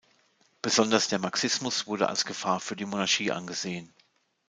Besonders 0.63 1.09
der 1.09 1.19
Marxismus 1.19 1.85
wurde 1.85 2.09
als 2.09 2.25
Gefahr 2.25 2.59
für 2.59 2.75
die 2.75 2.85
Monarchie 2.87 3.31
angesehen. 3.31 3.93